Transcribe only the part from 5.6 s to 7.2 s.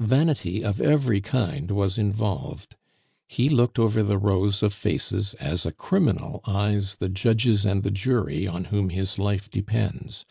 a criminal eyes the